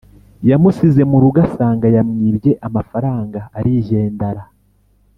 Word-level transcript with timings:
Yamusize 0.49 1.01
murugo 1.11 1.37
asanga 1.47 1.87
yamwibye 1.95 2.51
amafaranga 2.67 3.39
arijyendara 3.57 4.43